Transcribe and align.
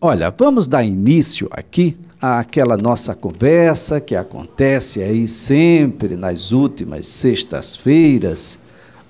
Olha, 0.00 0.30
vamos 0.30 0.68
dar 0.68 0.84
início 0.84 1.48
aqui 1.50 1.96
àquela 2.22 2.76
nossa 2.76 3.16
conversa 3.16 4.00
que 4.00 4.14
acontece 4.14 5.02
aí 5.02 5.26
sempre 5.26 6.16
nas 6.16 6.52
últimas 6.52 7.08
sextas-feiras 7.08 8.60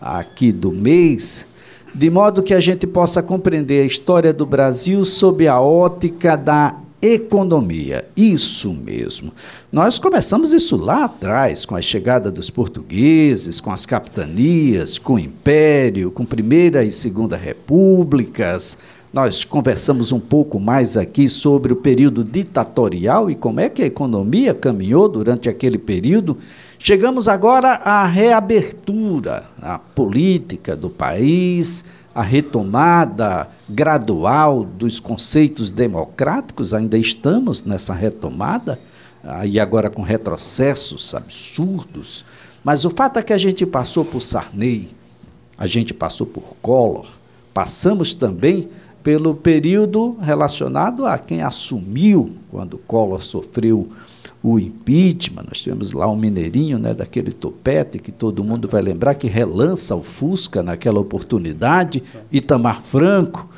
aqui 0.01 0.51
do 0.51 0.73
mês, 0.73 1.47
de 1.95 2.09
modo 2.09 2.43
que 2.43 2.55
a 2.55 2.61
gente 2.61 2.87
possa 2.87 3.23
compreender 3.23 3.83
a 3.83 3.87
história 3.87 4.33
do 4.33 4.47
Brasil 4.47 5.05
sob 5.05 5.47
a 5.47 5.61
ótica 5.61 6.37
da 6.37 6.77
economia. 7.03 8.09
Isso 8.17 8.73
mesmo. 8.73 9.31
Nós 9.71 9.99
começamos 9.99 10.55
isso 10.55 10.75
lá 10.75 11.05
atrás, 11.05 11.67
com 11.67 11.77
a 11.77 11.83
chegada 11.83 12.31
dos 12.31 12.49
portugueses, 12.49 13.61
com 13.61 13.71
as 13.71 13.85
capitanias, 13.85 14.99
com 14.99 15.17
o 15.17 15.19
império, 15.19 16.11
com 16.11 16.25
primeira 16.25 16.83
e 16.83 16.91
segunda 16.91 17.37
repúblicas 17.37 18.79
nós 19.13 19.43
conversamos 19.45 20.13
um 20.13 20.21
pouco 20.21 20.61
mais 20.61 20.97
aqui 20.97 21.29
sobre 21.29 21.73
o 21.73 21.77
período 21.77 22.23
ditatorial 22.23 23.31
e 23.31 23.35
como 23.35 23.61
é 23.61 23.69
que 23.69 23.83
a 23.83 23.87
economia 23.87 24.53
caminhou 24.53 25.09
durante 25.09 25.49
aquele 25.49 25.79
período. 25.79 26.37
Chegamos 26.79 27.27
agora 27.27 27.71
à 27.71 28.07
reabertura 28.07 29.47
à 29.63 29.79
política 29.79 30.77
do 30.77 30.91
país, 30.91 31.85
a 32.15 32.23
retomada 32.23 33.49
gradual 33.69 34.65
dos 34.65 35.01
conceitos 35.01 35.71
democráticos, 35.71 36.75
ainda 36.75 36.99
estamos 36.99 37.65
nessa 37.65 37.95
retomada, 37.95 38.79
e 39.45 39.59
agora 39.59 39.91
com 39.91 40.03
retrocessos 40.03 41.15
absurdos. 41.15 42.25
Mas 42.63 42.85
o 42.85 42.91
fato 42.91 43.19
é 43.19 43.23
que 43.23 43.33
a 43.33 43.39
gente 43.39 43.65
passou 43.65 44.05
por 44.05 44.21
Sarney, 44.21 44.89
a 45.57 45.67
gente 45.67 45.95
passou 45.95 46.27
por 46.27 46.57
Collor, 46.61 47.07
passamos 47.53 48.15
também 48.15 48.69
pelo 49.03 49.35
período 49.35 50.17
relacionado 50.21 51.07
a 51.07 51.19
quem 51.19 51.43
assumiu 51.43 52.33
quando 52.51 52.79
Collor 52.79 53.23
sofreu 53.23 53.89
o 54.43 54.59
impeachment. 54.59 55.45
Nós 55.49 55.61
tivemos 55.61 55.93
lá 55.93 56.09
um 56.09 56.17
mineirinho, 56.17 56.79
né, 56.79 56.95
daquele 56.95 57.33
topete 57.33 57.99
que 57.99 58.13
todo 58.13 58.45
mundo 58.45 58.69
vai 58.69 58.83
lembrar 58.83 59.15
que 59.15 59.27
relança 59.27 59.95
o 59.95 60.03
Fusca 60.03 60.63
naquela 60.63 61.01
oportunidade, 61.01 62.03
Itamar 62.31 62.83
Franco. 62.83 63.49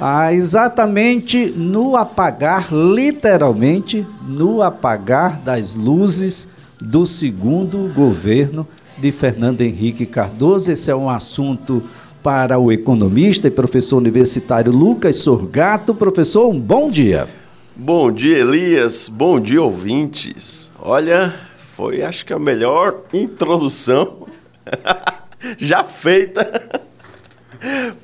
ah, 0.00 0.32
exatamente 0.32 1.52
no 1.56 1.96
apagar, 1.96 2.68
literalmente, 2.72 4.04
no 4.26 4.62
apagar 4.62 5.38
das 5.40 5.74
luzes 5.74 6.48
do 6.80 7.06
segundo 7.06 7.90
governo 7.94 8.66
de 8.98 9.12
Fernando 9.12 9.62
Henrique 9.62 10.04
Cardoso. 10.04 10.72
Esse 10.72 10.90
é 10.90 10.96
um 10.96 11.08
assunto 11.08 11.82
para 12.22 12.58
o 12.58 12.72
economista 12.72 13.46
e 13.46 13.50
professor 13.50 13.98
universitário 13.98 14.72
Lucas 14.72 15.16
Sorgato. 15.18 15.94
Professor, 15.94 16.48
um 16.48 16.58
bom 16.58 16.90
dia. 16.90 17.28
Bom 17.76 18.12
dia, 18.12 18.38
Elias. 18.38 19.08
Bom 19.08 19.40
dia, 19.40 19.60
ouvintes. 19.60 20.70
Olha, 20.78 21.34
foi 21.74 22.04
acho 22.04 22.24
que 22.24 22.32
a 22.32 22.38
melhor 22.38 23.00
introdução 23.12 24.28
já 25.58 25.82
feita 25.82 26.86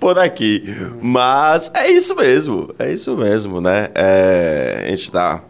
por 0.01 0.19
aqui. 0.19 0.65
Mas 1.01 1.71
é 1.73 1.89
isso 1.89 2.17
mesmo, 2.17 2.75
é 2.81 2.93
isso 2.93 3.17
mesmo, 3.17 3.61
né? 3.61 3.91
É, 3.95 4.83
a 4.87 4.91
gente 4.91 5.05
está 5.05 5.41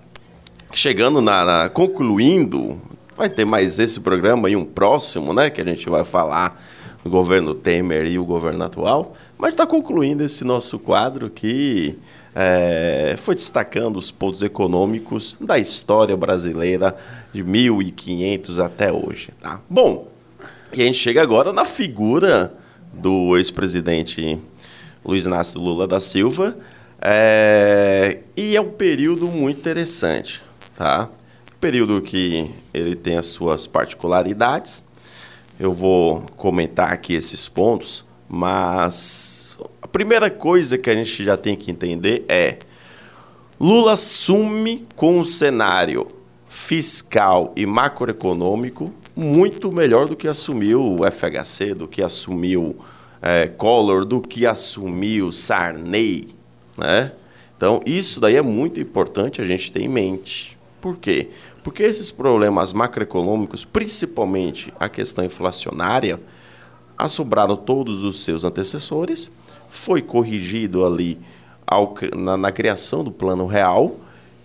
chegando 0.71 1.23
na, 1.23 1.43
na, 1.43 1.69
concluindo. 1.71 2.79
Vai 3.17 3.31
ter 3.31 3.47
mais 3.47 3.79
esse 3.79 4.01
programa 4.01 4.51
e 4.51 4.55
um 4.55 4.67
próximo, 4.67 5.33
né? 5.33 5.49
Que 5.49 5.63
a 5.63 5.65
gente 5.65 5.89
vai 5.89 6.05
falar 6.05 6.63
do 7.03 7.09
governo 7.09 7.55
Temer 7.55 8.05
e 8.05 8.19
o 8.19 8.25
governo 8.27 8.65
atual. 8.65 9.17
Mas 9.39 9.55
está 9.55 9.67
concluindo 9.67 10.23
esse 10.23 10.45
nosso 10.45 10.79
quadro 10.79 11.31
que 11.31 11.99
é, 12.35 13.15
foi 13.19 13.35
destacando 13.35 13.97
os 13.97 14.11
pontos 14.11 14.43
econômicos 14.43 15.37
da 15.41 15.59
história 15.59 16.17
brasileira 16.17 16.97
de 17.33 17.43
1500 17.43 18.59
até 18.59 18.93
hoje. 18.93 19.31
Tá? 19.41 19.61
Bom, 19.69 20.09
e 20.73 20.83
a 20.83 20.85
gente 20.85 20.99
chega 20.99 21.23
agora 21.23 21.53
na 21.53 21.65
figura 21.65 22.55
do 22.93 23.37
ex-presidente 23.37 24.39
Luiz 25.05 25.27
Inácio 25.27 25.61
Lula 25.61 25.87
da 25.87 26.01
Silva, 26.01 26.57
é, 27.01 28.19
e 28.37 28.55
é 28.55 28.61
um 28.61 28.71
período 28.71 29.27
muito 29.27 29.59
interessante, 29.59 30.43
tá? 30.77 31.09
Período 31.59 32.01
que 32.03 32.51
ele 32.73 32.95
tem 32.95 33.17
as 33.17 33.27
suas 33.27 33.67
particularidades. 33.67 34.85
Eu 35.59 35.75
vou 35.75 36.23
comentar 36.37 36.93
aqui 36.93 37.15
esses 37.15 37.49
pontos, 37.49 38.05
mas 38.29 39.59
primeira 39.93 40.31
coisa 40.31 40.79
que 40.79 40.89
a 40.91 40.95
gente 40.95 41.25
já 41.25 41.37
tem 41.37 41.57
que 41.57 41.71
entender 41.71 42.25
é: 42.29 42.59
Lula 43.59 43.93
assume 43.93 44.87
com 44.97 45.19
um 45.19 45.25
cenário 45.25 46.07
fiscal 46.49 47.53
e 47.57 47.65
macroeconômico 47.65 48.93
muito 49.15 49.71
melhor 49.71 50.09
do 50.09 50.17
que 50.17 50.27
assumiu 50.27 50.83
o 50.83 51.11
FHC, 51.11 51.75
do 51.75 51.87
que 51.87 52.03
assumiu 52.03 52.77
é, 53.21 53.47
Collor, 53.49 54.05
do 54.05 54.21
que 54.21 54.47
assumiu 54.47 55.31
Sarney. 55.31 56.29
Né? 56.77 57.13
Então, 57.57 57.83
isso 57.85 58.19
daí 58.19 58.37
é 58.37 58.43
muito 58.43 58.81
importante 58.81 59.41
a 59.41 59.45
gente 59.45 59.71
ter 59.71 59.83
em 59.83 59.89
mente. 59.89 60.59
Por 60.81 60.97
quê? 60.97 61.29
Porque 61.63 61.83
esses 61.83 62.11
problemas 62.11 62.73
macroeconômicos, 62.73 63.65
principalmente 63.65 64.73
a 64.81 64.89
questão 64.89 65.25
inflacionária, 65.25 66.19
assombraram 66.97 67.57
todos 67.57 68.03
os 68.03 68.25
seus 68.25 68.45
antecessores 68.45 69.31
foi 69.71 70.03
corrigido 70.03 70.85
ali 70.85 71.19
ao, 71.67 71.95
na, 72.17 72.37
na 72.37 72.53
criação 72.53 73.03
do 73.03 73.11
Plano 73.11 73.47
Real. 73.47 73.97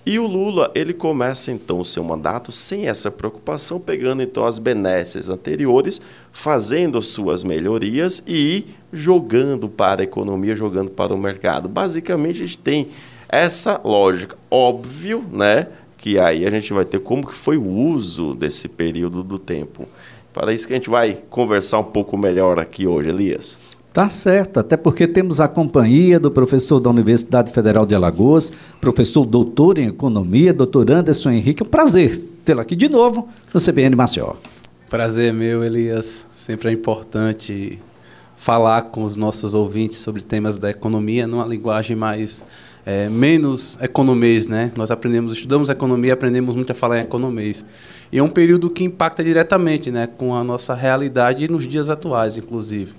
E 0.06 0.20
o 0.20 0.28
Lula, 0.28 0.72
ele 0.76 0.94
começa 0.94 1.52
então 1.52 1.80
o 1.80 1.86
seu 1.86 2.04
mandato 2.04 2.52
sem 2.52 2.88
essa 2.88 3.10
preocupação, 3.10 3.80
pegando 3.80 4.22
então 4.22 4.46
as 4.46 4.60
benesses 4.60 5.30
anteriores, 5.30 6.00
fazendo 6.32 7.02
suas 7.02 7.44
melhorias 7.44 8.22
e 8.28 8.68
jogando 8.94 9.68
para 9.68 10.02
a 10.02 10.04
economia, 10.04 10.56
jogando 10.56 10.92
para 10.92 11.12
o 11.12 11.18
mercado. 11.18 11.68
Basicamente, 11.68 12.44
a 12.44 12.46
gente 12.46 12.60
tem 12.60 12.90
essa 13.28 13.82
lógica. 13.84 14.38
Óbvio, 14.52 15.26
né, 15.32 15.68
que 15.98 16.20
aí 16.20 16.46
a 16.46 16.52
gente 16.52 16.72
vai 16.72 16.86
ter 16.86 17.00
como 17.00 17.26
que 17.26 17.34
foi 17.34 17.58
o 17.58 17.68
uso 17.68 18.36
desse 18.36 18.70
período 18.70 19.24
do 19.24 19.40
tempo. 19.40 19.88
Para 20.32 20.54
isso 20.54 20.68
que 20.68 20.74
a 20.74 20.76
gente 20.76 20.90
vai 20.90 21.18
conversar 21.32 21.80
um 21.80 21.84
pouco 21.84 22.16
melhor 22.16 22.60
aqui 22.60 22.86
hoje, 22.86 23.10
Elias. 23.10 23.58
Tá 23.96 24.10
certo, 24.10 24.60
até 24.60 24.76
porque 24.76 25.08
temos 25.08 25.40
a 25.40 25.48
companhia 25.48 26.20
do 26.20 26.30
professor 26.30 26.82
da 26.82 26.90
Universidade 26.90 27.50
Federal 27.54 27.86
de 27.86 27.96
Alagoas, 27.96 28.52
professor 28.82 29.26
doutor 29.26 29.78
em 29.78 29.88
economia, 29.88 30.54
doutor 30.54 30.92
Anderson 30.92 31.32
Henrique. 31.32 31.64
É 31.64 31.66
um 31.66 31.70
prazer 31.70 32.18
tê-lo 32.44 32.60
aqui 32.60 32.76
de 32.76 32.90
novo 32.90 33.30
no 33.54 33.62
CBN 33.62 33.96
Maceió. 33.96 34.34
Prazer 34.90 35.34
meu, 35.34 35.64
Elias. 35.64 36.26
Sempre 36.36 36.72
é 36.72 36.74
importante 36.74 37.80
falar 38.36 38.82
com 38.82 39.02
os 39.02 39.16
nossos 39.16 39.54
ouvintes 39.54 40.00
sobre 40.00 40.22
temas 40.22 40.58
da 40.58 40.70
economia 40.70 41.26
numa 41.26 41.46
linguagem 41.46 41.96
mais 41.96 42.44
é, 42.86 43.08
menos 43.08 43.82
economês, 43.82 44.46
né? 44.46 44.74
Nós 44.76 44.92
aprendemos, 44.92 45.32
estudamos 45.32 45.70
economia, 45.70 46.12
aprendemos 46.12 46.54
muito 46.54 46.74
a 46.74 46.76
falar 46.76 47.00
em 47.00 47.04
economês. 47.04 47.64
E 48.12 48.18
é 48.18 48.22
um 48.22 48.28
período 48.28 48.70
que 48.70 48.84
impacta 48.84 49.24
diretamente, 49.24 49.90
né, 49.90 50.06
com 50.06 50.36
a 50.36 50.44
nossa 50.44 50.76
realidade 50.76 51.50
nos 51.50 51.66
dias 51.66 51.90
atuais, 51.90 52.38
inclusive. 52.38 52.92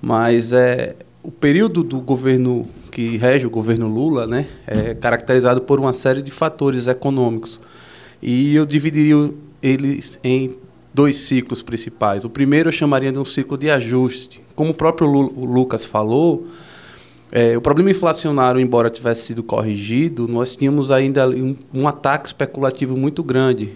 Mas 0.00 0.52
é, 0.52 0.96
o 1.22 1.30
período 1.30 1.82
do 1.82 2.00
governo 2.00 2.66
que 2.90 3.16
rege 3.16 3.46
o 3.46 3.50
governo 3.50 3.86
Lula 3.86 4.26
né, 4.26 4.46
é 4.66 4.94
caracterizado 4.94 5.60
por 5.62 5.78
uma 5.78 5.92
série 5.92 6.22
de 6.22 6.30
fatores 6.30 6.86
econômicos. 6.86 7.60
E 8.20 8.54
eu 8.54 8.66
dividiria 8.66 9.30
eles 9.62 10.18
em 10.24 10.54
dois 10.92 11.16
ciclos 11.16 11.62
principais. 11.62 12.24
O 12.24 12.30
primeiro 12.30 12.68
eu 12.68 12.72
chamaria 12.72 13.12
de 13.12 13.18
um 13.18 13.24
ciclo 13.24 13.56
de 13.56 13.70
ajuste. 13.70 14.42
Como 14.54 14.70
o 14.70 14.74
próprio 14.74 15.06
Lu 15.06 15.44
Lucas 15.44 15.84
falou, 15.84 16.46
é, 17.32 17.56
o 17.56 17.60
problema 17.60 17.90
inflacionário, 17.90 18.60
embora 18.60 18.90
tivesse 18.90 19.22
sido 19.22 19.42
corrigido, 19.42 20.26
nós 20.26 20.56
tínhamos 20.56 20.90
ainda 20.90 21.28
um, 21.28 21.56
um 21.72 21.86
ataque 21.86 22.26
especulativo 22.26 22.96
muito 22.96 23.22
grande 23.22 23.72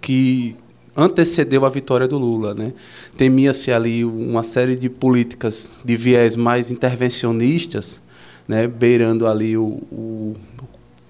que 0.00 0.54
antecedeu 0.96 1.64
a 1.64 1.68
vitória 1.68 2.08
do 2.08 2.18
Lula. 2.18 2.54
Né? 2.54 2.72
Temia-se 3.16 3.70
ali 3.70 4.04
uma 4.04 4.42
série 4.42 4.76
de 4.76 4.88
políticas 4.88 5.70
de 5.84 5.96
viés 5.96 6.34
mais 6.34 6.70
intervencionistas, 6.70 8.00
né? 8.48 8.66
beirando 8.66 9.26
ali 9.26 9.56
o, 9.56 9.82
o, 9.90 10.34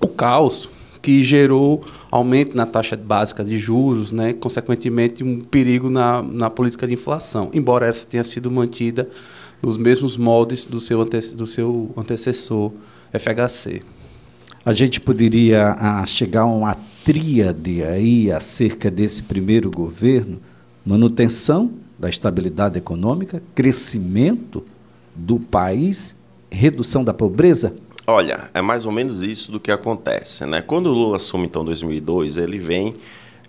o 0.01 0.09
caos, 0.09 0.69
que 1.01 1.23
gerou 1.23 1.85
aumento 2.11 2.57
na 2.57 2.67
taxa 2.67 2.97
básica 2.97 3.45
de 3.45 3.61
juros, 3.61 4.11
né? 4.11 4.33
consequentemente 4.33 5.23
um 5.23 5.41
perigo 5.41 5.89
na, 5.89 6.21
na 6.21 6.51
política 6.51 6.85
de 6.85 6.95
inflação, 6.95 7.49
embora 7.53 7.87
essa 7.87 8.05
tenha 8.07 8.25
sido 8.25 8.51
mantida 8.51 9.09
nos 9.63 9.77
mesmos 9.77 10.17
moldes 10.17 10.65
do 10.65 10.81
seu, 10.81 11.01
ante, 11.01 11.35
do 11.35 11.47
seu 11.47 11.93
antecessor, 11.97 12.73
FHC. 13.13 13.83
A 14.65 14.73
gente 14.73 15.01
poderia 15.01 15.69
a, 15.69 16.01
ah, 16.03 16.07
chegar 16.07 16.43
a 16.43 16.47
uma 16.47 16.77
tríade 17.07 17.85
aí 17.85 18.33
acerca 18.33 18.91
desse 18.91 19.23
primeiro 19.23 19.71
governo, 19.71 20.41
manutenção 20.85 21.71
da 21.97 22.09
estabilidade 22.09 22.79
econômica, 22.79 23.41
crescimento 23.55 24.65
do 25.15 25.39
país, 25.39 26.21
redução 26.51 27.05
da 27.05 27.15
pobreza? 27.15 27.77
Olha, 28.09 28.51
é 28.53 28.61
mais 28.61 28.87
ou 28.87 28.91
menos 28.91 29.23
isso 29.23 29.53
do 29.53 29.61
que 29.61 29.71
acontece, 29.71 30.45
né? 30.47 30.61
Quando 30.61 30.89
o 30.89 30.93
Lula 30.93 31.19
assume 31.19 31.45
então 31.47 31.65
2002, 31.65 32.39
ele 32.39 32.59
vem 32.59 32.97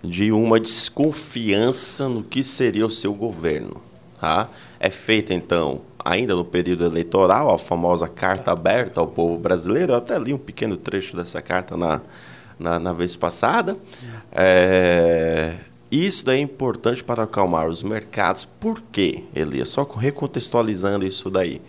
de 0.04 0.30
uma 0.30 0.60
desconfiança 0.60 2.08
no 2.08 2.22
que 2.22 2.44
seria 2.44 2.86
o 2.86 2.90
seu 2.90 3.12
governo, 3.12 3.78
tá? 4.20 4.48
É 4.78 4.88
feita 4.88 5.34
então 5.34 5.80
ainda 6.04 6.36
no 6.36 6.44
período 6.44 6.84
eleitoral 6.84 7.52
a 7.52 7.58
famosa 7.58 8.06
carta 8.06 8.52
aberta 8.52 9.00
ao 9.00 9.08
povo 9.08 9.36
brasileiro. 9.36 9.94
Eu 9.94 9.96
até 9.96 10.16
li 10.16 10.32
um 10.32 10.38
pequeno 10.38 10.76
trecho 10.76 11.16
dessa 11.16 11.42
carta 11.42 11.76
na 11.76 12.00
na, 12.58 12.78
na 12.78 12.92
vez 12.92 13.16
passada. 13.16 13.76
É, 14.32 15.54
isso 15.90 16.24
daí 16.24 16.38
é 16.38 16.42
importante 16.42 17.02
para 17.02 17.22
acalmar 17.22 17.66
os 17.66 17.82
mercados. 17.82 18.44
Por 18.44 18.80
quê, 18.92 19.24
Elias? 19.34 19.70
Só 19.70 19.84
recontextualizando 19.84 21.06
isso 21.06 21.30
daí. 21.30 21.62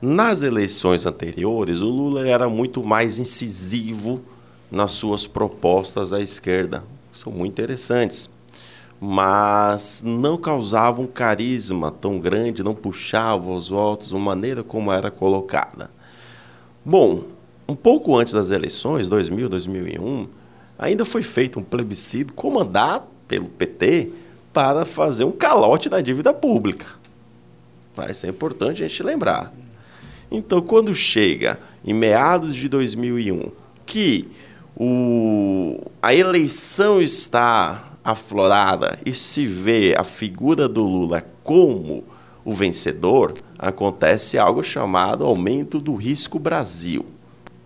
Nas 0.00 0.42
eleições 0.42 1.04
anteriores, 1.04 1.80
o 1.82 1.88
Lula 1.88 2.26
era 2.26 2.48
muito 2.48 2.82
mais 2.82 3.18
incisivo 3.18 4.22
nas 4.70 4.92
suas 4.92 5.26
propostas 5.26 6.12
à 6.12 6.20
esquerda. 6.20 6.84
São 7.12 7.32
muito 7.32 7.52
interessantes. 7.52 8.30
Mas 9.00 10.02
não 10.04 10.36
causavam 10.36 11.06
um 11.06 11.08
carisma 11.08 11.90
tão 11.90 12.20
grande, 12.20 12.62
não 12.62 12.74
puxavam 12.74 13.54
os 13.54 13.68
votos, 13.68 14.10
de 14.10 14.14
maneira 14.14 14.62
como 14.62 14.92
era 14.92 15.10
colocada. 15.10 15.90
Bom, 16.84 17.24
um 17.70 17.76
pouco 17.76 18.16
antes 18.16 18.32
das 18.32 18.50
eleições, 18.50 19.08
2000, 19.08 19.48
2001, 19.48 20.28
ainda 20.76 21.04
foi 21.04 21.22
feito 21.22 21.60
um 21.60 21.62
plebiscito 21.62 22.32
comandado 22.32 23.04
pelo 23.28 23.46
PT 23.46 24.10
para 24.52 24.84
fazer 24.84 25.22
um 25.22 25.30
calote 25.30 25.88
na 25.88 26.00
dívida 26.00 26.32
pública. 26.34 26.86
Isso 28.10 28.26
é 28.26 28.28
importante 28.28 28.82
a 28.82 28.88
gente 28.88 29.02
lembrar. 29.02 29.52
Então, 30.30 30.60
quando 30.60 30.94
chega 30.94 31.60
em 31.84 31.94
meados 31.94 32.56
de 32.56 32.68
2001 32.68 33.52
que 33.86 34.28
o, 34.76 35.80
a 36.02 36.12
eleição 36.14 37.00
está 37.00 37.92
aflorada 38.02 38.98
e 39.04 39.14
se 39.14 39.46
vê 39.46 39.94
a 39.96 40.02
figura 40.02 40.68
do 40.68 40.82
Lula 40.82 41.24
como 41.44 42.02
o 42.44 42.52
vencedor, 42.52 43.34
acontece 43.58 44.38
algo 44.38 44.62
chamado 44.62 45.24
aumento 45.24 45.78
do 45.78 45.94
risco 45.94 46.38
Brasil 46.38 47.04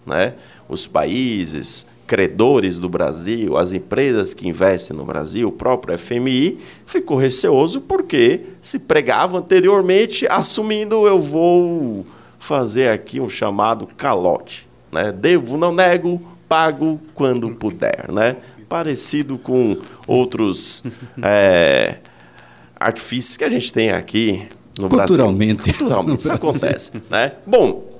né? 0.07 0.35
os 0.69 0.87
países 0.87 1.87
credores 2.07 2.79
do 2.79 2.89
Brasil, 2.89 3.57
as 3.57 3.73
empresas 3.73 4.35
que 4.35 4.47
investem 4.47 4.97
no 4.97 5.05
Brasil, 5.05 5.49
o 5.49 5.53
próprio 5.53 5.99
FMI, 5.99 6.59
ficou 6.87 7.17
receoso 7.17 7.81
porque 7.81 8.43
se 8.61 8.81
pregava 8.81 9.39
anteriormente 9.39 10.27
assumindo 10.29 11.07
eu 11.07 11.19
vou 11.19 12.05
fazer 12.39 12.89
aqui 12.89 13.21
um 13.21 13.29
chamado 13.29 13.87
calote. 13.97 14.69
Né? 14.93 15.13
Devo, 15.13 15.57
não 15.57 15.75
nego, 15.75 16.21
pago 16.49 17.01
quando 17.15 17.51
puder. 17.51 18.13
Né? 18.13 18.37
Parecido 18.69 19.39
com 19.39 19.77
outros 20.07 20.85
é, 21.23 21.97
artifícios 22.79 23.37
que 23.37 23.45
a 23.45 23.51
gente 23.51 23.73
tem 23.73 23.91
aqui 23.91 24.47
no 24.79 24.89
Culturalmente. 24.89 25.63
Brasil. 25.63 25.79
Culturalmente. 25.79 26.21
Isso 26.21 26.33
acontece. 26.33 26.93
Né? 27.09 27.33
Bom, 27.47 27.94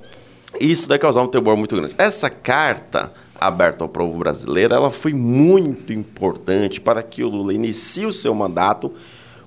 isso 0.59 0.87
deve 0.87 0.99
causar 0.99 1.21
um 1.21 1.27
temor 1.27 1.55
muito 1.57 1.75
grande. 1.75 1.95
Essa 1.97 2.29
carta 2.29 3.11
aberta 3.39 3.83
ao 3.83 3.89
povo 3.89 4.17
brasileiro, 4.17 4.73
ela 4.73 4.89
foi 4.89 5.13
muito 5.13 5.91
importante 5.93 6.79
para 6.79 7.03
que 7.03 7.23
o 7.23 7.29
Lula 7.29 7.53
inicie 7.53 8.05
o 8.05 8.13
seu 8.13 8.33
mandato 8.33 8.91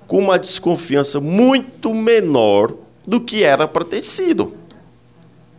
com 0.07 0.19
uma 0.19 0.39
desconfiança 0.39 1.21
muito 1.21 1.95
menor 1.95 2.73
do 3.07 3.21
que 3.21 3.43
era 3.43 3.67
para 3.67 3.85
ter 3.85 4.03
sido. 4.03 4.53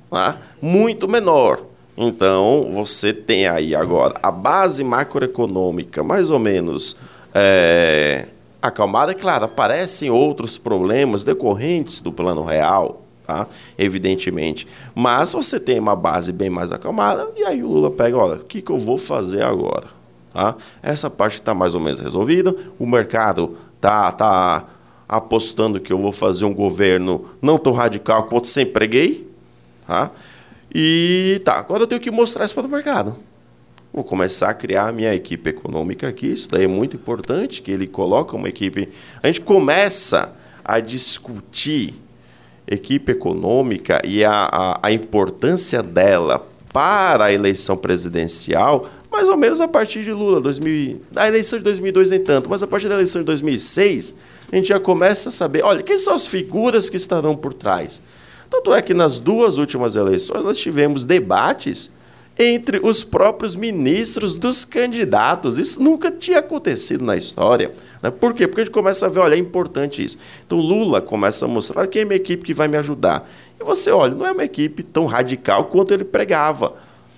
Tá? 0.09 0.37
Muito 0.61 1.07
menor. 1.07 1.63
Então, 1.97 2.69
você 2.73 3.13
tem 3.13 3.47
aí 3.47 3.75
agora 3.75 4.13
a 4.23 4.31
base 4.31 4.83
macroeconômica 4.83 6.01
mais 6.01 6.29
ou 6.29 6.39
menos 6.39 6.95
é, 7.33 8.27
acalmada. 8.61 9.13
Claro, 9.13 9.45
aparecem 9.45 10.09
outros 10.09 10.57
problemas 10.57 11.23
decorrentes 11.23 12.01
do 12.01 12.11
plano 12.11 12.44
real, 12.44 13.06
tá? 13.30 13.45
evidentemente. 13.78 14.68
Mas 14.95 15.33
você 15.33 15.59
tem 15.59 15.80
uma 15.80 15.95
base 15.95 16.31
bem 16.31 16.50
mais 16.50 16.71
acalmada, 16.71 17.30
e 17.38 17.44
aí 17.44 17.62
o 17.62 17.68
Lula 17.68 17.92
pega, 17.92 18.18
olha, 18.18 18.42
o 18.42 18.44
que, 18.44 18.59
que 18.59 18.71
eu 18.71 18.78
vou 18.78 18.98
fazer 18.98 19.44
agora? 19.44 19.88
Tá? 20.33 20.56
Essa 20.81 21.12
parte 21.12 21.36
está 21.36 21.54
mais 21.54 21.76
ou 21.76 21.80
menos 21.80 22.00
resolvida, 22.00 22.56
o 22.80 22.88
mercado 22.88 23.56
tá, 23.80 24.12
tá 24.12 24.66
apostando 25.07 25.80
que 25.80 25.94
eu 25.94 26.00
vou 26.00 26.12
fazer 26.12 26.45
um 26.45 26.54
governo 26.54 27.26
não 27.40 27.59
tão 27.59 27.71
radical 27.71 28.24
quanto 28.24 28.48
sempre 28.48 28.74
preguei, 28.74 29.31
tá? 29.86 30.09
E 30.74 31.40
tá, 31.44 31.59
agora 31.59 31.83
eu 31.83 31.88
tenho 31.88 32.02
que 32.02 32.12
mostrar 32.12 32.45
isso 32.45 32.56
para 32.56 32.66
o 32.66 32.69
mercado. 32.69 33.16
Vou 33.94 34.04
começar 34.04 34.50
a 34.50 34.54
criar 34.54 34.88
a 34.88 34.92
minha 34.92 35.14
equipe 35.16 35.50
econômica 35.50 36.07
aqui. 36.07 36.28
Isso 36.28 36.50
daí 36.50 36.64
é 36.66 36.68
muito 36.68 36.95
importante, 36.95 37.62
que 37.62 37.71
ele 37.71 37.88
coloca 37.88 38.36
uma 38.36 38.48
equipe. 38.48 38.90
A 39.21 39.28
gente 39.28 39.42
começa 39.42 40.36
a 40.64 40.80
discutir 40.80 41.95
equipe 42.69 43.11
econômica 43.11 44.02
e 44.06 44.23
a, 44.23 44.31
a, 44.31 44.80
a 44.83 44.92
importância 44.92 45.81
dela 45.81 46.47
para 46.71 47.26
a 47.26 47.33
eleição 47.33 47.76
presidencial, 47.76 48.88
mais 49.11 49.28
ou 49.28 49.35
menos 49.35 49.59
a 49.59 49.68
partir 49.68 50.04
de 50.04 50.11
Lula, 50.11 50.40
2000, 50.40 51.02
a 51.16 51.28
eleição 51.28 51.57
de 51.57 51.64
2002 51.66 52.11
nem 52.11 52.19
tanto, 52.19 52.49
mas 52.49 52.61
a 52.61 52.68
partir 52.68 52.88
da 52.88 52.94
eleição 52.94 53.21
de 53.21 53.26
2006, 53.26 54.16
a 54.52 54.56
gente 54.56 54.68
já 54.69 54.80
começa 54.80 55.30
a 55.30 55.31
saber, 55.31 55.64
olha, 55.64 55.81
quem 55.81 55.97
são 55.97 56.14
as 56.14 56.28
figuras 56.28 56.90
que 56.90 56.95
estarão 56.95 57.35
por 57.35 57.54
trás. 57.54 58.02
Tanto 58.49 58.73
é 58.73 58.81
que 58.81 58.94
nas 58.94 59.19
duas 59.19 59.57
últimas 59.57 59.95
eleições 59.95 60.44
nós 60.44 60.57
tivemos 60.57 61.06
debates 61.06 61.92
entre 62.41 62.79
os 62.81 63.03
próprios 63.03 63.53
ministros 63.53 64.37
dos 64.37 64.63
candidatos. 64.63 65.57
Isso 65.57 65.83
nunca 65.83 66.09
tinha 66.09 66.39
acontecido 66.39 67.03
na 67.03 67.17
história. 67.17 67.73
Né? 68.01 68.09
Por 68.09 68.33
quê? 68.33 68.47
Porque 68.47 68.61
a 68.61 68.63
gente 68.63 68.73
começa 68.73 69.05
a 69.05 69.09
ver, 69.09 69.19
olha, 69.19 69.35
é 69.35 69.37
importante 69.37 70.01
isso. 70.01 70.17
Então 70.47 70.57
Lula 70.57 71.01
começa 71.01 71.43
a 71.43 71.47
mostrar 71.49 71.85
quem 71.87 72.03
é 72.03 72.05
a 72.05 72.07
minha 72.07 72.15
equipe 72.15 72.45
que 72.45 72.53
vai 72.53 72.69
me 72.69 72.77
ajudar. 72.77 73.29
E 73.59 73.63
você 73.63 73.91
olha, 73.91 74.15
não 74.15 74.25
é 74.25 74.31
uma 74.31 74.45
equipe 74.45 74.83
tão 74.83 75.05
radical 75.05 75.65
quanto 75.65 75.93
ele 75.93 76.05
pregava. 76.05 76.75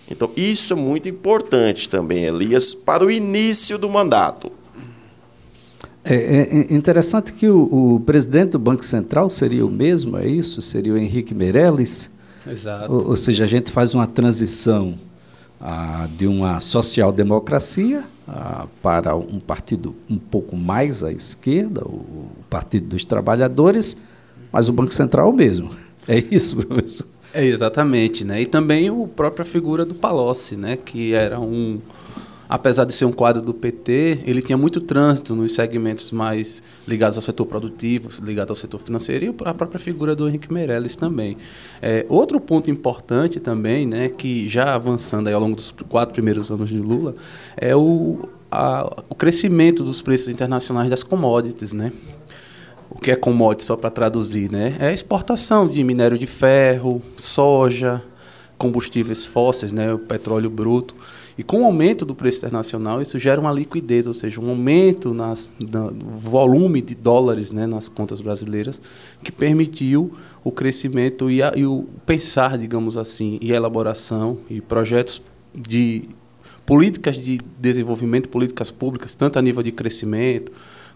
Então 0.09 0.31
isso 0.35 0.73
é 0.73 0.75
muito 0.75 1.07
importante 1.07 1.87
também, 1.87 2.25
Elias, 2.25 2.73
para 2.73 3.05
o 3.05 3.11
início 3.11 3.77
do 3.77 3.87
mandato. 3.87 4.51
É, 6.03 6.15
é, 6.15 6.57
é 6.57 6.73
interessante 6.73 7.31
que 7.31 7.47
o, 7.47 7.95
o, 7.95 7.99
presidente 7.99 8.53
do 8.53 8.59
Banco 8.59 8.83
Central 8.83 9.29
seria 9.29 9.63
o 9.63 9.69
mesmo, 9.69 10.17
é 10.17 10.25
isso? 10.25 10.59
Seria 10.59 10.93
o 10.93 10.97
Henrique 10.97 11.31
Meirelles? 11.35 12.09
Exato. 12.45 12.91
Ou, 12.91 13.09
ou 13.09 13.15
seja, 13.15 13.43
a 13.43 13.47
gente 13.47 13.71
faz 13.71 13.93
uma 13.93 14.07
transição 14.07 14.95
ah, 15.61 16.07
de 16.17 16.25
uma 16.25 16.59
social-democracia 16.59 18.03
ah, 18.27 18.65
para 18.81 19.15
um 19.15 19.39
partido 19.39 19.95
um 20.09 20.17
pouco 20.17 20.55
mais 20.55 21.03
à 21.03 21.11
esquerda, 21.11 21.81
o 21.85 22.27
Partido 22.49 22.87
dos 22.87 23.05
Trabalhadores, 23.05 23.97
mas 24.51 24.67
o 24.67 24.73
Banco 24.73 24.93
Central 24.93 25.31
mesmo. 25.31 25.69
É 26.07 26.17
isso, 26.17 26.57
professor? 26.57 27.05
É, 27.31 27.45
exatamente. 27.45 28.25
Né? 28.25 28.41
E 28.41 28.45
também 28.47 28.89
a 28.89 29.07
própria 29.07 29.45
figura 29.45 29.85
do 29.85 29.93
Palocci, 29.93 30.55
né? 30.55 30.75
que 30.75 31.13
era 31.13 31.39
um 31.39 31.79
apesar 32.51 32.83
de 32.83 32.91
ser 32.91 33.05
um 33.05 33.13
quadro 33.13 33.41
do 33.41 33.53
PT, 33.53 34.23
ele 34.25 34.41
tinha 34.41 34.57
muito 34.57 34.81
trânsito 34.81 35.33
nos 35.33 35.55
segmentos 35.55 36.11
mais 36.11 36.61
ligados 36.85 37.17
ao 37.17 37.21
setor 37.21 37.45
produtivo, 37.45 38.09
ligados 38.21 38.49
ao 38.49 38.55
setor 38.57 38.77
financeiro, 38.81 39.23
e 39.23 39.35
a 39.45 39.53
própria 39.53 39.79
figura 39.79 40.13
do 40.13 40.27
Henrique 40.27 40.51
Meirelles 40.51 40.97
também. 40.97 41.37
É, 41.81 42.05
outro 42.09 42.41
ponto 42.41 42.69
importante 42.69 43.39
também, 43.39 43.87
né, 43.87 44.09
que 44.09 44.49
já 44.49 44.75
avançando 44.75 45.29
ao 45.29 45.39
longo 45.39 45.55
dos 45.55 45.73
quatro 45.87 46.11
primeiros 46.13 46.51
anos 46.51 46.67
de 46.67 46.77
Lula, 46.77 47.15
é 47.55 47.73
o, 47.73 48.27
a, 48.51 49.01
o 49.09 49.15
crescimento 49.15 49.81
dos 49.81 50.01
preços 50.01 50.27
internacionais 50.27 50.89
das 50.89 51.03
commodities, 51.03 51.71
né? 51.71 51.93
O 52.89 52.99
que 52.99 53.11
é 53.11 53.15
commodity, 53.15 53.63
só 53.63 53.77
para 53.77 53.89
traduzir, 53.89 54.51
né? 54.51 54.75
É 54.77 54.87
a 54.87 54.91
exportação 54.91 55.69
de 55.69 55.81
minério 55.85 56.17
de 56.17 56.27
ferro, 56.27 57.01
soja, 57.15 58.03
combustíveis 58.57 59.25
fósseis, 59.25 59.71
né? 59.71 59.93
O 59.93 59.99
petróleo 59.99 60.49
bruto. 60.49 60.93
E 61.41 61.43
com 61.43 61.63
o 61.63 61.65
aumento 61.65 62.05
do 62.05 62.13
preço 62.13 62.37
internacional, 62.37 63.01
isso 63.01 63.17
gera 63.17 63.41
uma 63.41 63.51
liquidez, 63.51 64.05
ou 64.05 64.13
seja, 64.13 64.39
um 64.39 64.47
aumento 64.47 65.11
nas, 65.11 65.51
no 65.59 65.91
volume 65.91 66.83
de 66.83 66.93
dólares 66.93 67.51
né, 67.51 67.65
nas 67.65 67.89
contas 67.89 68.21
brasileiras, 68.21 68.79
que 69.23 69.31
permitiu 69.31 70.13
o 70.43 70.51
crescimento 70.51 71.31
e, 71.31 71.41
a, 71.41 71.51
e 71.55 71.65
o 71.65 71.87
pensar, 72.05 72.59
digamos 72.59 72.95
assim, 72.95 73.39
e 73.41 73.51
elaboração 73.51 74.37
e 74.51 74.61
projetos 74.61 75.19
de 75.51 76.09
políticas 76.63 77.17
de 77.17 77.41
desenvolvimento, 77.57 78.29
políticas 78.29 78.69
públicas, 78.69 79.15
tanto 79.15 79.39
a 79.39 79.41
nível 79.41 79.63
de 79.63 79.71
crescimento 79.71 80.51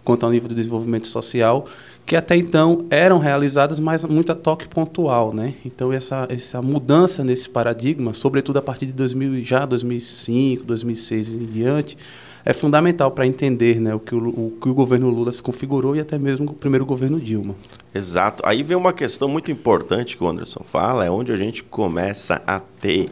quanto 0.06 0.26
ao 0.26 0.32
nível 0.32 0.48
de 0.48 0.56
desenvolvimento 0.56 1.08
social, 1.08 1.66
que 2.06 2.16
até 2.16 2.38
então 2.38 2.86
eram 2.92 3.18
realizadas, 3.18 3.80
mas 3.80 4.06
muito 4.06 4.32
a 4.32 4.36
toque 4.36 4.70
pontual, 4.70 5.34
né? 5.34 5.56
Então 5.66 5.92
essa 5.92 6.28
essa 6.30 6.62
mudança 6.62 7.24
nesse 7.24 7.50
paradigma, 7.50 8.14
sobretudo 8.14 8.58
a 8.58 8.62
partir 8.62 8.86
de 8.86 8.94
2000, 8.94 9.44
já 9.44 9.66
2005, 9.66 10.64
2006 10.64 11.30
e 11.30 11.36
em 11.36 11.46
diante, 11.46 11.98
é 12.46 12.54
fundamental 12.54 13.10
para 13.10 13.26
entender, 13.26 13.82
né, 13.82 13.96
o 13.96 14.00
que 14.00 14.14
o, 14.14 14.30
o 14.30 14.58
que 14.62 14.70
o 14.70 14.74
governo 14.76 15.10
Lula 15.10 15.32
se 15.32 15.42
configurou 15.42 15.96
e 15.96 16.00
até 16.00 16.20
mesmo 16.20 16.52
o 16.52 16.54
primeiro 16.54 16.86
governo 16.86 17.20
Dilma. 17.20 17.56
Exato. 17.94 18.44
Aí 18.46 18.62
vem 18.62 18.78
uma 18.78 18.94
questão 18.94 19.28
muito 19.28 19.52
importante 19.52 20.16
que 20.16 20.24
o 20.24 20.28
Anderson 20.28 20.64
fala, 20.64 21.04
é 21.04 21.10
onde 21.10 21.32
a 21.32 21.36
gente 21.36 21.64
começa 21.64 22.44
a 22.46 22.60
ter 22.60 23.10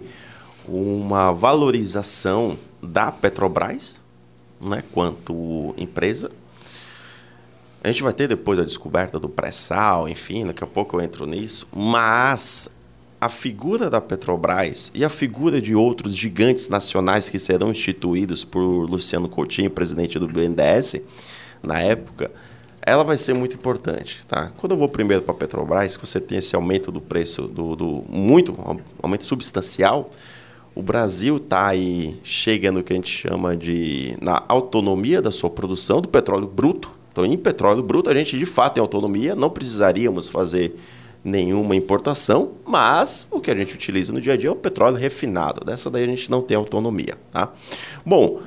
uma 0.68 1.32
valorização 1.32 2.56
da 2.80 3.12
Petrobras, 3.12 4.00
né, 4.62 4.84
quanto 4.92 5.74
empresa 5.78 6.30
a 7.84 7.92
gente 7.92 8.02
vai 8.02 8.14
ter 8.14 8.28
depois 8.28 8.58
a 8.58 8.64
descoberta 8.64 9.20
do 9.20 9.28
pré-sal, 9.28 10.08
enfim, 10.08 10.46
daqui 10.46 10.64
a 10.64 10.68
pouco 10.68 10.96
eu 10.96 11.02
entro 11.02 11.26
nisso. 11.26 11.68
Mas 11.76 12.70
a 13.20 13.28
figura 13.28 13.90
da 13.90 14.00
Petrobras 14.00 14.90
e 14.94 15.04
a 15.04 15.10
figura 15.10 15.62
de 15.62 15.76
outros 15.76 16.16
gigantes 16.16 16.70
nacionais 16.70 17.28
que 17.28 17.38
serão 17.38 17.72
instituídos 17.72 18.46
por 18.46 18.90
Luciano 18.90 19.28
Coutinho, 19.28 19.70
presidente 19.70 20.18
do 20.18 20.28
BNDES, 20.28 21.06
na 21.62 21.80
época, 21.82 22.32
ela 22.82 23.04
vai 23.04 23.18
ser 23.18 23.34
muito 23.34 23.56
importante. 23.56 24.26
Tá? 24.28 24.52
Quando 24.58 24.74
eu 24.74 24.78
vou 24.78 24.88
primeiro 24.88 25.22
para 25.22 25.34
a 25.34 25.38
Petrobras, 25.38 25.98
que 25.98 26.06
você 26.06 26.22
tem 26.22 26.38
esse 26.38 26.56
aumento 26.56 26.92
do 26.92 27.02
preço, 27.02 27.44
do, 27.44 27.76
do 27.76 28.04
muito, 28.08 28.54
um 28.54 28.80
aumento 29.02 29.26
substancial, 29.26 30.10
o 30.76 30.82
Brasil 30.82 31.38
está 31.38 31.68
aí, 31.68 32.20
chega 32.24 32.72
no 32.72 32.82
que 32.82 32.94
a 32.94 32.96
gente 32.96 33.10
chama 33.10 33.56
de 33.56 34.18
na 34.22 34.44
autonomia 34.48 35.22
da 35.22 35.32
sua 35.32 35.50
produção 35.50 36.02
do 36.02 36.08
petróleo 36.08 36.48
bruto, 36.48 37.03
então, 37.14 37.24
em 37.28 37.38
petróleo 37.38 37.84
bruto, 37.84 38.10
a 38.10 38.14
gente 38.16 38.36
de 38.40 38.46
fato 38.46 38.74
tem 38.74 38.82
autonomia, 38.82 39.36
não 39.36 39.52
precisaríamos 39.52 40.28
fazer 40.28 40.76
nenhuma 41.24 41.76
importação, 41.76 42.54
mas 42.66 43.28
o 43.30 43.40
que 43.40 43.52
a 43.52 43.56
gente 43.56 43.76
utiliza 43.76 44.12
no 44.12 44.20
dia 44.20 44.34
a 44.34 44.38
dia 44.38 44.50
é 44.50 44.52
o 44.52 44.56
petróleo 44.56 44.98
refinado. 44.98 45.64
Dessa 45.64 45.92
daí 45.92 46.04
a 46.04 46.08
gente 46.08 46.32
não 46.32 46.42
tem 46.42 46.58
autonomia. 46.58 47.16
Tá? 47.32 47.54
Bom, 48.04 48.42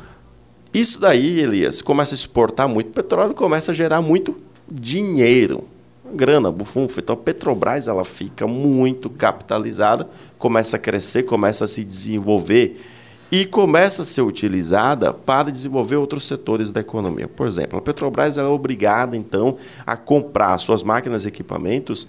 isso 0.75 1.01
daí, 1.01 1.39
Elias, 1.41 1.81
começa 1.81 2.13
a 2.13 2.17
exportar 2.17 2.69
muito 2.69 2.91
petróleo, 2.91 3.35
começa 3.35 3.71
a 3.71 3.75
gerar 3.75 4.03
muito 4.03 4.37
dinheiro, 4.69 5.63
grana, 6.13 6.51
bufunfa. 6.51 6.99
Então 6.99 7.15
a 7.15 7.17
Petrobras 7.17 7.87
ela 7.87 8.05
fica 8.05 8.49
muito 8.49 9.09
capitalizada, 9.09 10.09
começa 10.39 10.77
a 10.77 10.81
crescer, 10.81 11.23
começa 11.23 11.65
a 11.65 11.69
se 11.69 11.85
desenvolver 11.85 12.81
e 13.31 13.45
começa 13.45 14.03
a 14.03 14.05
ser 14.05 14.23
utilizada 14.23 15.13
para 15.13 15.51
desenvolver 15.51 15.97
outros 15.97 16.25
setores 16.27 16.71
da 16.71 16.81
economia. 16.81 17.27
Por 17.27 17.47
exemplo, 17.47 17.79
a 17.79 17.83
Petrobras 17.83 18.39
é 18.39 18.45
obrigada, 18.45 19.17
então, 19.17 19.57
a 19.87 19.97
comprar 19.97 20.57
suas 20.59 20.83
máquinas 20.83 21.25
e 21.25 21.29
equipamentos 21.29 22.07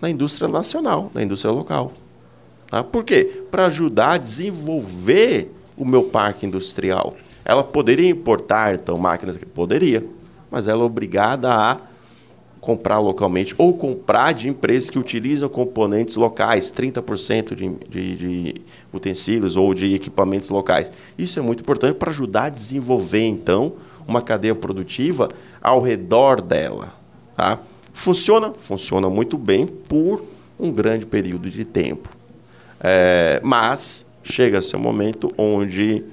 na 0.00 0.10
indústria 0.10 0.48
nacional, 0.48 1.10
na 1.14 1.22
indústria 1.22 1.50
local. 1.50 1.92
Tá? 2.68 2.84
Por 2.84 3.04
quê? 3.04 3.44
Para 3.50 3.66
ajudar 3.66 4.12
a 4.12 4.18
desenvolver 4.18 5.52
o 5.76 5.84
meu 5.84 6.04
parque 6.04 6.46
industrial. 6.46 7.14
Ela 7.44 7.62
poderia 7.62 8.08
importar, 8.10 8.74
então, 8.74 8.98
máquinas 8.98 9.36
que 9.36 9.46
poderia, 9.46 10.04
mas 10.50 10.68
ela 10.68 10.82
é 10.82 10.84
obrigada 10.84 11.52
a 11.52 11.80
comprar 12.60 12.98
localmente 12.98 13.54
ou 13.58 13.72
comprar 13.74 14.32
de 14.32 14.48
empresas 14.48 14.90
que 14.90 14.98
utilizam 14.98 15.48
componentes 15.48 16.16
locais, 16.16 16.72
30% 16.72 17.54
de, 17.54 17.68
de, 17.88 18.16
de, 18.16 18.54
utensílios 18.92 19.56
ou 19.56 19.72
de 19.72 19.94
equipamentos 19.94 20.50
locais. 20.50 20.90
Isso 21.16 21.38
é 21.38 21.42
muito 21.42 21.60
importante 21.60 21.94
para 21.94 22.10
ajudar 22.10 22.44
a 22.44 22.48
desenvolver, 22.48 23.24
então, 23.24 23.74
uma 24.06 24.20
cadeia 24.20 24.54
produtiva 24.54 25.28
ao 25.62 25.80
redor 25.80 26.40
dela. 26.40 26.94
Tá? 27.36 27.60
Funciona? 27.92 28.52
Funciona 28.52 29.08
muito 29.08 29.38
bem 29.38 29.66
por 29.66 30.24
um 30.58 30.72
grande 30.72 31.06
período 31.06 31.48
de 31.50 31.64
tempo. 31.64 32.08
É, 32.80 33.40
mas 33.42 34.10
chega-se 34.22 34.76
um 34.76 34.80
momento 34.80 35.32
onde 35.38 36.04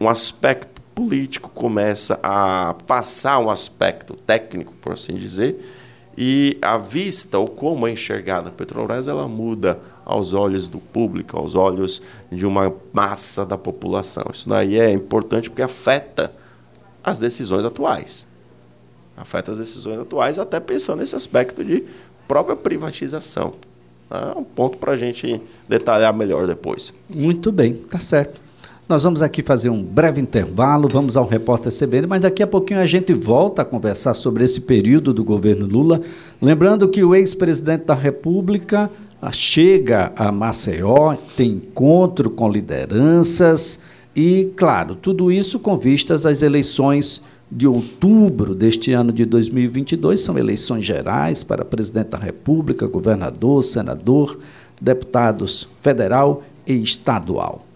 um 0.00 0.08
aspecto 0.08 0.77
político 0.98 1.48
começa 1.54 2.18
a 2.24 2.74
passar 2.84 3.38
um 3.38 3.48
aspecto 3.48 4.14
técnico, 4.16 4.72
por 4.80 4.94
assim 4.94 5.14
dizer, 5.14 5.64
e 6.16 6.58
a 6.60 6.76
vista, 6.76 7.38
ou 7.38 7.46
como 7.46 7.86
é 7.86 7.92
enxergada 7.92 8.48
a 8.48 8.50
Petrobras, 8.50 9.06
ela 9.06 9.28
muda 9.28 9.78
aos 10.04 10.32
olhos 10.32 10.68
do 10.68 10.80
público, 10.80 11.38
aos 11.38 11.54
olhos 11.54 12.02
de 12.32 12.44
uma 12.44 12.74
massa 12.92 13.46
da 13.46 13.56
população. 13.56 14.24
Isso 14.34 14.48
daí 14.48 14.76
é 14.76 14.90
importante 14.90 15.48
porque 15.48 15.62
afeta 15.62 16.32
as 17.04 17.20
decisões 17.20 17.64
atuais. 17.64 18.26
Afeta 19.16 19.52
as 19.52 19.58
decisões 19.58 20.00
atuais, 20.00 20.36
até 20.36 20.58
pensando 20.58 20.98
nesse 20.98 21.14
aspecto 21.14 21.64
de 21.64 21.84
própria 22.26 22.56
privatização. 22.56 23.54
É 24.10 24.36
um 24.36 24.42
ponto 24.42 24.78
para 24.78 24.94
a 24.94 24.96
gente 24.96 25.40
detalhar 25.68 26.12
melhor 26.12 26.48
depois. 26.48 26.92
Muito 27.08 27.52
bem, 27.52 27.74
tá 27.74 28.00
certo. 28.00 28.47
Nós 28.88 29.02
vamos 29.02 29.20
aqui 29.20 29.42
fazer 29.42 29.68
um 29.68 29.82
breve 29.82 30.18
intervalo, 30.18 30.88
vamos 30.88 31.14
ao 31.14 31.28
repórter 31.28 31.70
CBN, 31.70 32.06
mas 32.06 32.22
daqui 32.22 32.42
a 32.42 32.46
pouquinho 32.46 32.80
a 32.80 32.86
gente 32.86 33.12
volta 33.12 33.60
a 33.60 33.64
conversar 33.64 34.14
sobre 34.14 34.42
esse 34.44 34.62
período 34.62 35.12
do 35.12 35.22
governo 35.22 35.66
Lula. 35.66 36.00
Lembrando 36.40 36.88
que 36.88 37.04
o 37.04 37.14
ex-presidente 37.14 37.84
da 37.84 37.92
República 37.92 38.90
chega 39.30 40.10
a 40.16 40.32
Maceió, 40.32 41.16
tem 41.36 41.50
encontro 41.50 42.30
com 42.30 42.50
lideranças 42.50 43.78
e, 44.16 44.52
claro, 44.56 44.94
tudo 44.94 45.30
isso 45.30 45.58
com 45.58 45.76
vistas 45.76 46.24
às 46.24 46.40
eleições 46.40 47.22
de 47.52 47.66
outubro 47.66 48.54
deste 48.54 48.94
ano 48.94 49.12
de 49.12 49.26
2022. 49.26 50.18
São 50.18 50.38
eleições 50.38 50.86
gerais 50.86 51.42
para 51.42 51.62
presidente 51.62 52.08
da 52.08 52.18
República, 52.18 52.86
governador, 52.86 53.62
senador, 53.62 54.38
deputados 54.80 55.68
federal 55.82 56.42
e 56.66 56.72
estadual. 56.72 57.67